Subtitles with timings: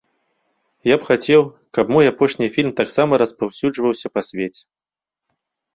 [0.89, 1.41] Я б хацеў,
[1.79, 4.61] каб мой апошні фільм таксама распаўсюджваўся па свеце.